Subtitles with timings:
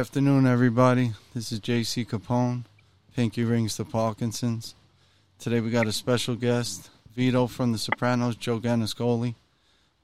[0.00, 1.12] Afternoon, everybody.
[1.34, 2.64] This is JC Capone,
[3.14, 4.74] Pinky Rings to Parkinson's.
[5.38, 9.34] Today we got a special guest, Vito from The Sopranos, Joe Gannascoli,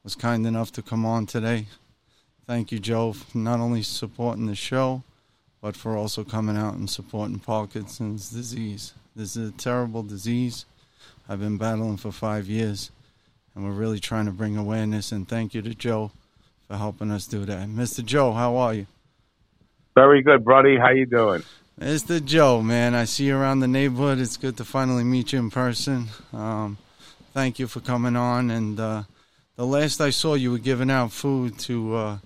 [0.04, 1.68] was kind enough to come on today.
[2.46, 5.02] Thank you, Joe, for not only supporting the show,
[5.62, 8.92] but for also coming out and supporting Parkinson's disease.
[9.16, 10.66] This is a terrible disease.
[11.26, 12.90] I've been battling for five years,
[13.54, 15.10] and we're really trying to bring awareness.
[15.10, 16.10] And thank you to Joe
[16.68, 17.66] for helping us do that.
[17.70, 18.04] Mr.
[18.04, 18.86] Joe, how are you?
[19.96, 20.76] Very good, buddy.
[20.76, 21.42] How you doing?
[21.80, 22.22] Mr.
[22.22, 24.18] Joe, man, I see you around the neighborhood.
[24.18, 26.08] It's good to finally meet you in person.
[26.34, 26.76] Um,
[27.32, 28.50] thank you for coming on.
[28.50, 29.04] And uh,
[29.56, 32.18] the last I saw, you were giving out food to uh,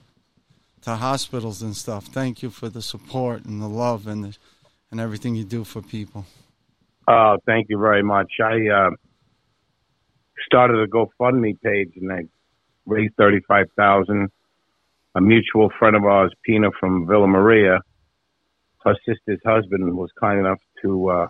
[0.83, 2.07] to hospitals and stuff.
[2.07, 4.37] Thank you for the support and the love and the,
[4.91, 6.27] and everything you do for people.
[7.07, 8.33] Oh, thank you very much.
[8.43, 8.91] I uh,
[10.45, 12.23] started a GoFundMe page and I
[12.85, 14.33] raised thirty five thousand
[15.15, 17.81] a mutual friend of ours, Pina from Villa Maria,
[18.85, 21.27] her sister's husband was kind enough to uh,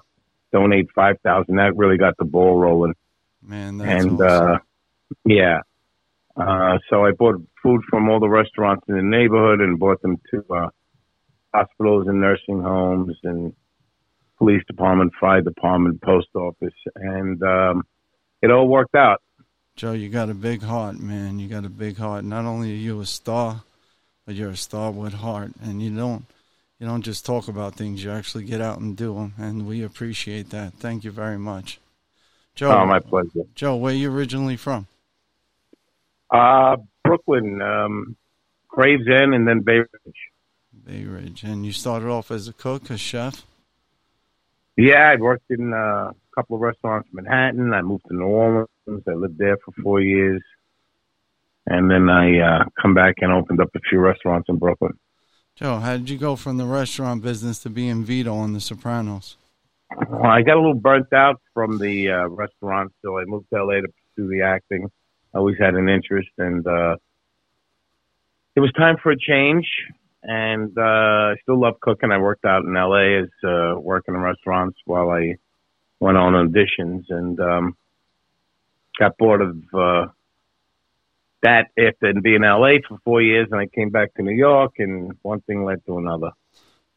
[0.53, 1.57] donate five thousand.
[1.57, 2.95] That really got the ball rolling.
[3.43, 4.49] Man, that's and awesome.
[4.51, 4.59] uh,
[5.25, 5.61] yeah,
[6.37, 10.21] uh, so I bought food from all the restaurants in the neighborhood and bought them
[10.31, 10.69] to uh,
[11.53, 13.55] hospitals and nursing homes and
[14.39, 17.83] police department, fire department, post office, and um,
[18.43, 19.21] it all worked out.
[19.77, 21.39] Joe, you got a big heart, man.
[21.39, 22.25] You got a big heart.
[22.25, 23.63] Not only are you a star,
[24.31, 26.25] but you're a star with heart, and you don't
[26.79, 28.05] you don't just talk about things.
[28.05, 30.73] You actually get out and do them, and we appreciate that.
[30.75, 31.81] Thank you very much,
[32.55, 32.71] Joe.
[32.71, 33.49] Oh, my pleasure.
[33.57, 34.87] Joe, where are you originally from?
[36.31, 38.15] Uh, Brooklyn, um,
[38.69, 40.21] Gravesend, and then Bay Ridge.
[40.87, 43.45] Bay Ridge, and you started off as a cook, a chef.
[44.77, 45.77] Yeah, I worked in uh,
[46.13, 47.75] a couple of restaurants in Manhattan.
[47.75, 48.69] I moved to New Orleans.
[49.09, 50.41] I lived there for four years,
[51.71, 54.99] and then I uh, come back and opened up a few restaurants in Brooklyn.
[55.55, 59.37] Joe, how did you go from the restaurant business to being Vito on The Sopranos?
[60.09, 63.65] Well, I got a little burnt out from the uh, restaurant, so I moved to
[63.65, 64.91] LA to pursue the acting.
[65.33, 66.97] I always had an interest, and uh,
[68.57, 69.67] it was time for a change.
[70.23, 72.11] And uh, I still love cooking.
[72.11, 75.37] I worked out in LA as uh, working in restaurants while I
[76.01, 77.77] went on auditions, and um,
[78.99, 80.07] got bored of uh,
[81.43, 83.49] that after being in LA for four years.
[83.51, 86.31] And I came back to New York, and one thing led to another.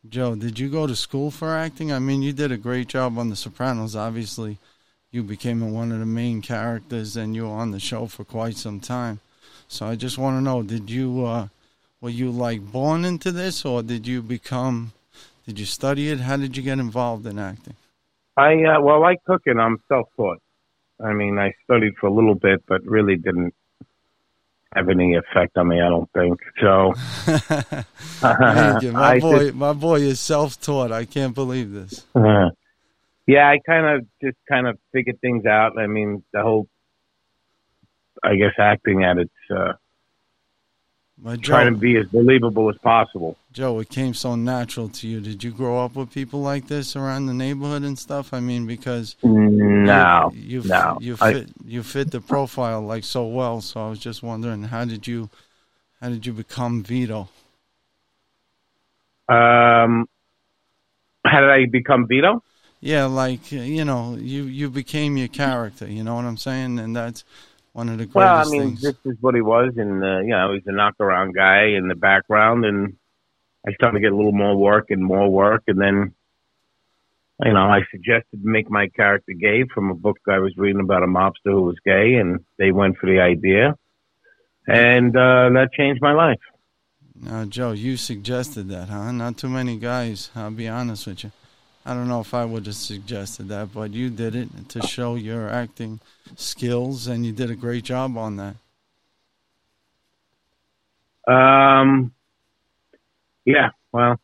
[0.08, 1.92] Joe, did you go to school for acting?
[1.94, 3.96] I mean, you did a great job on The Sopranos.
[3.96, 4.58] Obviously,
[5.12, 8.58] you became one of the main characters, and you were on the show for quite
[8.58, 9.20] some time.
[9.70, 11.48] So I just want to know: Did you uh,
[12.02, 14.92] were you like born into this, or did you become?
[15.48, 16.20] Did you study it?
[16.20, 17.76] How did you get involved in acting?
[18.36, 19.58] I uh, well, I like cooking.
[19.58, 20.42] I'm self-taught.
[21.02, 23.54] I mean, I studied for a little bit, but really didn't
[24.76, 25.82] have any effect on me.
[25.82, 26.94] I don't think so.
[28.22, 28.92] Thank you.
[28.92, 30.92] My I boy, just- my boy is self-taught.
[30.92, 32.06] I can't believe this.
[32.16, 32.50] Uh,
[33.28, 35.78] yeah, I kind of just kind of figured things out.
[35.78, 36.68] I mean, the whole,
[38.24, 39.74] I guess, acting at its uh,
[41.18, 43.38] My trying to be as believable as possible.
[43.54, 45.22] Joe, it came so natural to you.
[45.22, 48.34] Did you grow up with people like this around the neighborhood and stuff?
[48.34, 51.00] I mean, because No, you, you, no.
[51.00, 53.62] you I- fit you fit the profile like so well.
[53.62, 55.30] So I was just wondering, how did you
[56.02, 57.30] how did you become Vito?
[59.30, 60.08] Um,
[61.26, 62.44] how did I become Vito?
[62.82, 65.88] Yeah, like you know, you you became your character.
[65.88, 66.80] You know what I'm saying?
[66.80, 67.24] And that's
[67.72, 68.82] one of the greatest Well, I mean, things.
[68.82, 71.96] this is what he was, and uh, you know, he's a knockaround guy in the
[71.96, 72.96] background, and
[73.66, 76.14] I started to get a little more work and more work, and then,
[77.44, 80.82] you know, I suggested to make my character gay from a book I was reading
[80.82, 83.78] about a mobster who was gay, and they went for the idea,
[84.68, 86.40] and uh, that changed my life.
[87.16, 89.12] Now, Joe, you suggested that, huh?
[89.12, 90.30] Not too many guys.
[90.36, 91.32] I'll be honest with you.
[91.86, 95.16] I don't know if I would have suggested that, but you did it to show
[95.16, 96.00] your acting
[96.36, 98.56] skills, and you did a great job on that.
[101.28, 102.14] Um,
[103.46, 104.20] yeah, well,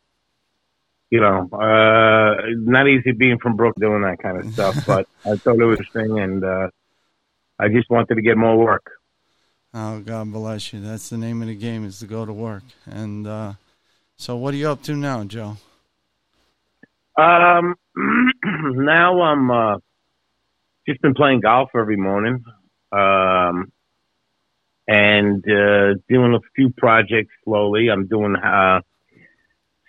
[1.10, 5.36] you know, uh, not easy being from Brooklyn doing that kind of stuff, but I
[5.36, 6.68] thought it was a thing, and uh,
[7.58, 8.90] I just wanted to get more work.
[9.74, 10.80] Oh, God bless you.
[10.80, 12.64] That's the name of the game is to go to work.
[12.86, 13.52] And uh,
[14.16, 15.56] so, what are you up to now, Joe?
[17.16, 17.74] Um,
[18.44, 19.76] now I'm uh,
[20.88, 22.42] just been playing golf every morning,
[22.92, 23.72] um,
[24.88, 27.88] and uh, doing a few projects slowly.
[27.90, 28.80] I'm doing uh,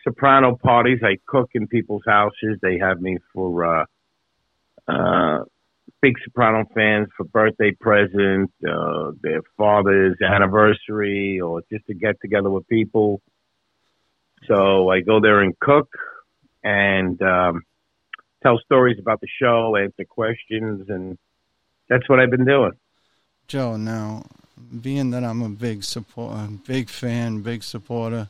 [0.04, 1.00] soprano parties.
[1.04, 2.58] I cook in people's houses.
[2.62, 3.86] They have me for uh,
[4.88, 5.44] uh,
[6.02, 12.50] big soprano fans for birthday presents, uh, their father's anniversary, or just to get together
[12.50, 13.22] with people.
[14.48, 15.90] So I go there and cook
[16.64, 17.62] and um,
[18.42, 21.18] tell stories about the show, answer questions, and
[21.88, 22.72] that's what I've been doing.
[23.48, 24.24] Joe, now
[24.82, 26.34] being that I'm a big support,
[26.66, 28.30] big fan, big supporter,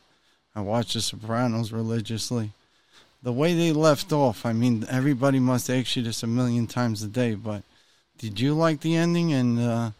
[0.54, 2.52] I watch The Sopranos religiously.
[3.22, 7.02] The way they left off, I mean, everybody must ask you this a million times
[7.02, 7.62] a day, but
[8.18, 9.32] did you like the ending?
[9.32, 9.90] And uh,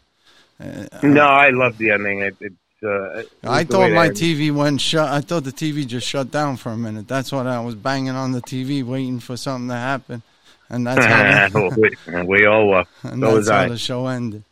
[0.59, 2.19] uh, no, I love the ending.
[2.19, 5.09] It, it's uh, I thought my TV went shut.
[5.09, 7.07] I thought the TV just shut down for a minute.
[7.07, 10.21] That's what I was banging on the TV, waiting for something to happen,
[10.69, 12.85] and that's how we, we all were.
[13.03, 13.67] And so that's how I.
[13.69, 14.43] the show ended.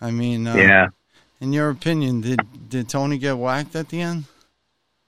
[0.00, 0.88] I mean, uh, yeah.
[1.40, 4.24] In your opinion, did did Tony get whacked at the end?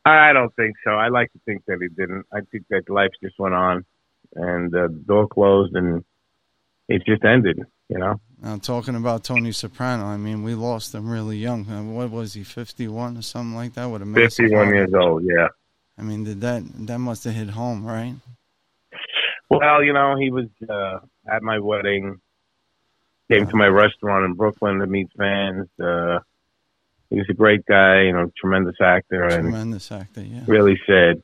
[0.04, 0.92] I don't think so.
[0.92, 2.24] I like to think that he didn't.
[2.32, 3.84] I think that life just went on,
[4.34, 6.04] and uh, the door closed, and
[6.88, 7.60] it just ended.
[7.88, 8.20] You know.
[8.42, 11.68] Now talking about Tony Soprano, I mean, we lost him really young.
[11.68, 13.86] Uh, what was he, fifty-one or something like that?
[13.86, 15.48] With a fifty-one years old, yeah.
[15.98, 18.14] I mean, did that that must have hit home, right?
[19.50, 21.00] Well, you know, he was uh,
[21.30, 22.20] at my wedding.
[23.30, 25.68] Came to my restaurant in Brooklyn to meet fans.
[25.78, 26.18] Uh,
[27.10, 30.42] he was a great guy, you know, tremendous actor, tremendous actor, yeah.
[30.46, 31.22] Really sad.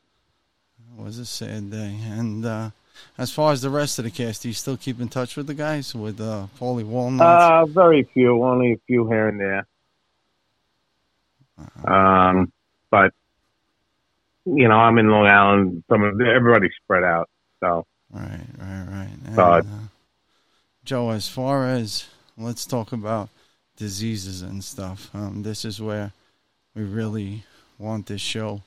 [0.98, 2.70] It was a sad day, and uh,
[3.16, 5.46] as far as the rest of the cast, do you still keep in touch with
[5.46, 7.22] the guys with uh, Paulie Walnuts?
[7.22, 9.66] Uh, very few, only a few here and there.
[11.58, 11.92] Uh-huh.
[11.92, 12.52] Um,
[12.90, 13.12] but
[14.44, 15.84] you know, I'm in Long Island.
[15.88, 17.28] Some of everybody's spread out,
[17.60, 19.10] so right, right, right.
[19.26, 19.62] And, uh,
[20.84, 22.06] Joe, as far as
[22.36, 23.28] let's talk about
[23.76, 25.10] diseases and stuff.
[25.14, 26.12] Um, this is where
[26.74, 27.44] we really
[27.78, 28.62] want this show.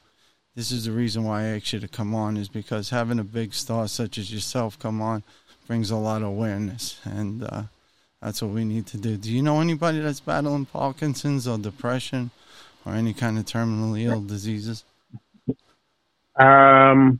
[0.55, 3.23] This is the reason why I asked you to come on, is because having a
[3.23, 5.23] big star such as yourself come on
[5.67, 7.63] brings a lot of awareness, and uh,
[8.21, 9.15] that's what we need to do.
[9.17, 12.31] Do you know anybody that's battling Parkinson's or depression
[12.85, 14.83] or any kind of terminally ill diseases?
[16.35, 17.19] Um,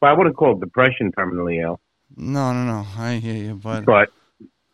[0.00, 1.80] well, I wouldn't call depression terminally ill.
[2.16, 2.86] No, no, no.
[2.96, 4.12] I hear you, but but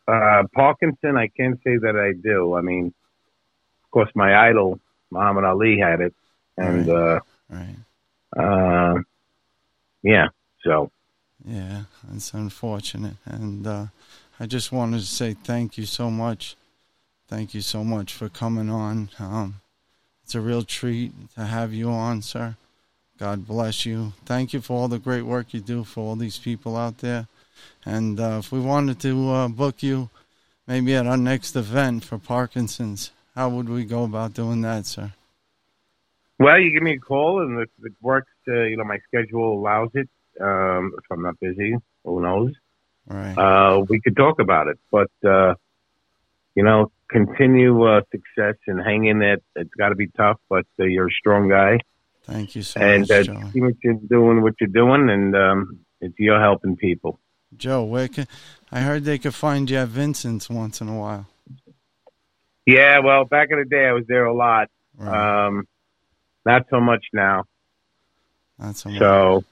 [0.08, 2.54] uh, Parkinson, I can't say that I do.
[2.54, 4.80] I mean, of course, my idol
[5.10, 6.14] Muhammad Ali had it,
[6.56, 6.96] and right.
[6.96, 7.20] uh,
[7.50, 7.76] right.
[8.36, 8.98] Uh,
[10.02, 10.28] yeah,
[10.62, 10.90] so
[11.44, 11.82] yeah,
[12.14, 13.86] it's unfortunate, and uh,
[14.38, 16.56] I just wanted to say thank you so much.
[17.28, 19.10] Thank you so much for coming on.
[19.18, 19.56] Um,
[20.22, 22.56] it's a real treat to have you on, sir.
[23.18, 24.12] God bless you.
[24.24, 27.26] Thank you for all the great work you do for all these people out there.
[27.84, 30.10] And uh, if we wanted to uh, book you,
[30.66, 35.12] maybe at our next event for Parkinson's, how would we go about doing that, sir?
[36.38, 39.58] Well, you give me a call, and if it works, uh, you know, my schedule
[39.58, 40.08] allows it.
[40.38, 42.52] Um, if I'm not busy, who knows?
[43.06, 43.34] Right.
[43.36, 45.54] Uh, we could talk about it, but uh,
[46.54, 49.38] you know, continue uh, success and hang in there.
[49.54, 51.78] It's got to be tough, but uh, you're a strong guy.
[52.24, 53.40] Thank you so and, much, uh, Joe.
[53.52, 57.20] keep what you're doing, what you're doing, and um, it's you're helping people.
[57.58, 58.26] Joe, where can
[58.70, 61.26] I heard they could find you at Vincent's once in a while?
[62.66, 64.68] Yeah, well, back in the day, I was there a lot.
[64.96, 65.46] Right.
[65.46, 65.68] Um,
[66.44, 67.44] not so much now.
[68.58, 68.98] Not so much.
[68.98, 69.44] So,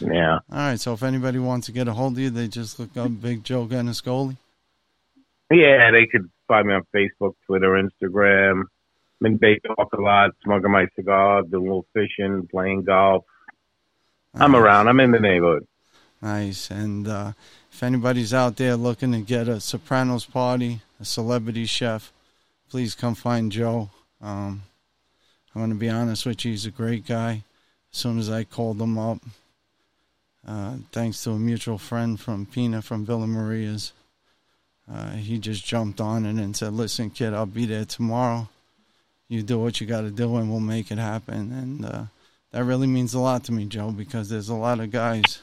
[0.00, 0.38] yeah.
[0.50, 0.80] All right.
[0.80, 3.44] So, if anybody wants to get a hold of you, they just look up Big
[3.44, 4.36] Joe Gannascoli.
[5.50, 8.64] Yeah, they could find me on Facebook, Twitter, Instagram.
[9.20, 13.24] I'm in Bay Talk a lot, smoking my cigar, doing a little fishing, playing golf.
[14.34, 14.88] I'm around.
[14.88, 15.66] I'm in the neighborhood.
[16.22, 16.70] Nice.
[16.70, 17.32] And uh,
[17.72, 22.12] if anybody's out there looking to get a Sopranos party, a celebrity chef,
[22.70, 23.90] please come find Joe.
[24.20, 24.62] Um,
[25.54, 27.42] I'm going to be honest with you, he's a great guy.
[27.92, 29.18] As soon as I called him up,
[30.46, 33.92] uh, thanks to a mutual friend from Pina from Villa Maria's,
[34.90, 38.48] uh, he just jumped on it and said, Listen, kid, I'll be there tomorrow.
[39.28, 41.52] You do what you got to do, and we'll make it happen.
[41.52, 42.04] And uh,
[42.50, 45.40] that really means a lot to me, Joe, because there's a lot of guys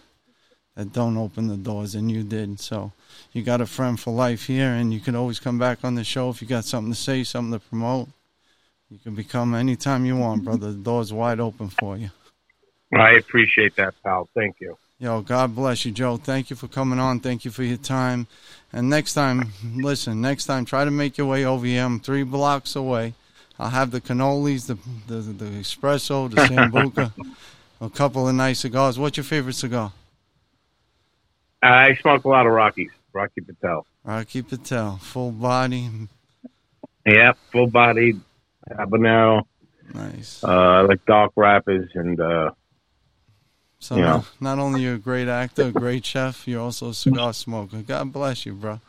[0.79, 2.57] that don't open the doors, and you did.
[2.61, 2.93] So
[3.33, 6.05] you got a friend for life here, and you can always come back on the
[6.05, 8.07] show if you got something to say, something to promote.
[8.89, 10.71] You can become anytime you want, brother.
[10.71, 12.11] The door's wide open for you.
[12.97, 14.29] I appreciate that, pal.
[14.33, 14.77] Thank you.
[14.99, 16.15] Yo, God bless you, Joe.
[16.15, 17.19] Thank you for coming on.
[17.19, 18.27] Thank you for your time.
[18.71, 21.83] And next time, listen, next time, try to make your way over here.
[21.83, 23.15] I'm three blocks away.
[23.59, 24.77] I'll have the cannolis, the
[25.13, 27.11] the, the espresso, the sambuca,
[27.81, 28.97] a couple of nice cigars.
[28.97, 29.91] What's your favorite cigar?
[31.61, 32.91] I smoke a lot of Rockies.
[33.13, 33.85] Rocky Patel.
[34.03, 35.89] Rocky Patel, full body.
[37.05, 38.19] Yeah, full body
[38.69, 39.43] habanero.
[39.93, 40.43] Nice.
[40.43, 42.19] Uh, like Dark Rapids and.
[42.19, 42.51] Uh,
[43.79, 44.25] so you know.
[44.41, 47.77] not only you're a great actor, a great chef, you're also a cigar smoker.
[47.77, 48.81] God bless you, bro.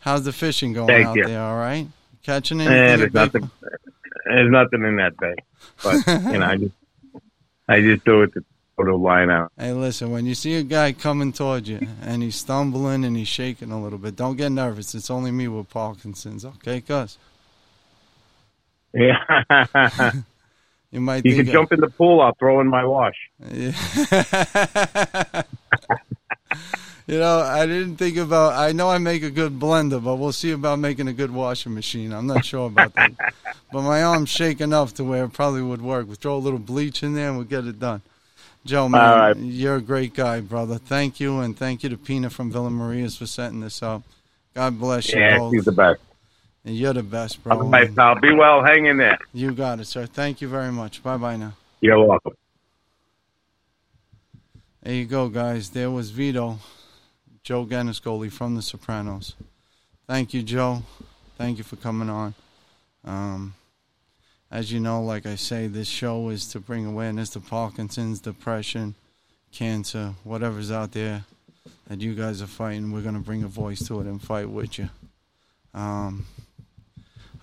[0.00, 1.26] How's the fishing going Thank out you.
[1.26, 1.40] there?
[1.40, 1.88] All right,
[2.22, 2.78] catching anything?
[2.78, 3.50] Eh, there's nothing.
[4.24, 5.34] There's nothing in that bay,
[5.82, 6.74] but you know, I just
[7.68, 8.44] I just do it to
[8.76, 9.52] photo line out.
[9.58, 13.28] Hey, listen, when you see a guy coming towards you and he's stumbling and he's
[13.28, 14.94] shaking a little bit, don't get nervous.
[14.94, 17.18] It's only me with Parkinson's, okay, Gus?
[18.92, 20.12] Yeah.
[20.96, 22.20] You might you can jump in the pool.
[22.20, 23.16] I'll throw in my wash.
[23.52, 23.72] Yeah.
[27.06, 28.54] you know, I didn't think about.
[28.54, 31.74] I know I make a good blender, but we'll see about making a good washing
[31.74, 32.12] machine.
[32.12, 33.12] I'm not sure about that.
[33.72, 36.08] but my arm's shaking enough to where it probably would work.
[36.08, 38.00] We throw a little bleach in there and we'll get it done.
[38.66, 39.36] Joe, man, All right.
[39.36, 40.76] you're a great guy, brother.
[40.78, 44.02] Thank you, and thank you to Pina from Villa Maria's for setting this up.
[44.54, 45.52] God bless you Yeah, both.
[45.54, 46.00] he's the best.
[46.64, 47.56] And you're the best, bro.
[47.60, 48.16] All right, pal.
[48.20, 48.64] Be well.
[48.64, 49.18] Hang in there.
[49.32, 50.06] You got it, sir.
[50.06, 51.02] Thank you very much.
[51.02, 51.52] Bye bye now.
[51.80, 52.32] You're welcome.
[54.82, 55.70] There you go, guys.
[55.70, 56.58] There was Vito,
[57.42, 59.34] Joe Gannascoli from The Sopranos.
[60.08, 60.82] Thank you, Joe.
[61.38, 62.34] Thank you for coming on.
[63.04, 63.54] Um,
[64.50, 68.94] as you know, like I say, this show is to bring awareness to Parkinson's, depression,
[69.52, 71.24] cancer, whatever's out there
[71.88, 72.92] that you guys are fighting.
[72.92, 74.88] We're going to bring a voice to it and fight with you.
[75.74, 76.26] Um,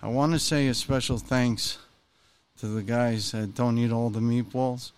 [0.02, 1.78] I want to say a special thanks
[2.58, 4.92] to the guys that don't eat all the meatballs.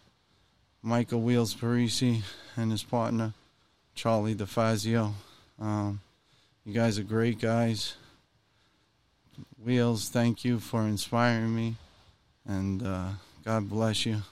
[0.82, 2.22] Michael Wheels Parisi
[2.56, 3.32] and his partner,
[3.94, 5.12] Charlie DeFazio.
[5.60, 6.00] Um,
[6.64, 7.96] you guys are great guys.
[9.62, 11.76] Wheels, thank you for inspiring me,
[12.46, 13.08] and uh,
[13.44, 14.22] God bless you.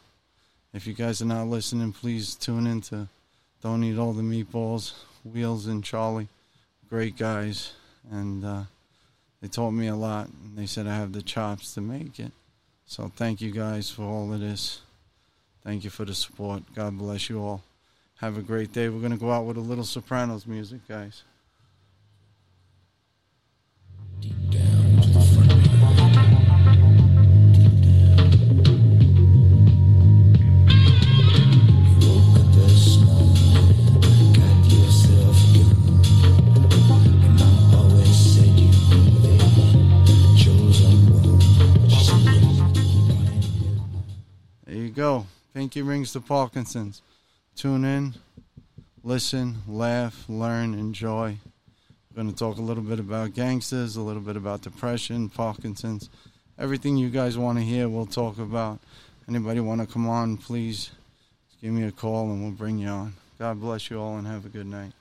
[0.72, 3.08] If you guys are not listening, please tune in to
[3.62, 4.92] Don't Eat All the Meatballs.
[5.24, 6.28] Wheels and Charlie,
[6.90, 7.72] great guys,
[8.10, 8.64] and uh,
[9.40, 10.28] they taught me a lot.
[10.28, 12.32] And they said I have the chops to make it.
[12.86, 14.82] So thank you guys for all of this.
[15.62, 16.62] Thank you for the support.
[16.74, 17.62] God bless you all.
[18.16, 18.90] Have a great day.
[18.90, 21.22] We're going to go out with a little Sopranos music, guys.
[45.54, 47.00] Pinky rings to Parkinson's.
[47.54, 48.14] Tune in,
[49.04, 51.38] listen, laugh, learn, enjoy.
[52.10, 56.10] We're going to talk a little bit about gangsters, a little bit about depression, Parkinson's,
[56.58, 57.88] everything you guys want to hear.
[57.88, 58.80] We'll talk about.
[59.28, 60.38] Anybody want to come on?
[60.38, 60.90] Please
[61.62, 63.14] give me a call and we'll bring you on.
[63.38, 64.92] God bless you all and have a good night.